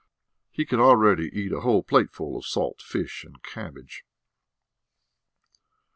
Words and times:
He 0.49 0.65
could 0.65 0.79
already 0.79 1.29
eat 1.31 1.51
a 1.51 1.59
whole 1.59 1.83
plateful 1.83 2.35
of 2.35 2.47
salt 2.47 2.81
fish 2.81 3.23
and 3.23 3.43
cabbage. 3.43 4.03